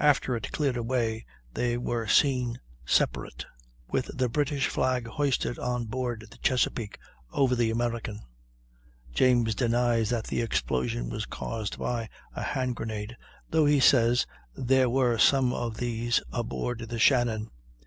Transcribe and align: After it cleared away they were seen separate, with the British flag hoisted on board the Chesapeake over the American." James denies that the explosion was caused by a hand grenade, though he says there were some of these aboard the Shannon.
After 0.00 0.34
it 0.34 0.52
cleared 0.52 0.78
away 0.78 1.26
they 1.52 1.76
were 1.76 2.06
seen 2.08 2.58
separate, 2.86 3.44
with 3.90 4.06
the 4.16 4.30
British 4.30 4.68
flag 4.68 5.06
hoisted 5.06 5.58
on 5.58 5.84
board 5.84 6.26
the 6.30 6.38
Chesapeake 6.38 6.98
over 7.30 7.54
the 7.54 7.70
American." 7.70 8.20
James 9.12 9.54
denies 9.54 10.08
that 10.08 10.28
the 10.28 10.40
explosion 10.40 11.10
was 11.10 11.26
caused 11.26 11.78
by 11.78 12.08
a 12.34 12.42
hand 12.42 12.74
grenade, 12.74 13.18
though 13.50 13.66
he 13.66 13.78
says 13.78 14.26
there 14.54 14.88
were 14.88 15.18
some 15.18 15.52
of 15.52 15.76
these 15.76 16.22
aboard 16.32 16.78
the 16.88 16.98
Shannon. 16.98 17.50